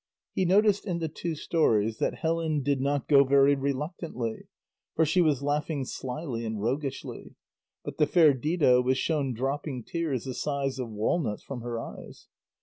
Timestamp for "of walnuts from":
10.79-11.61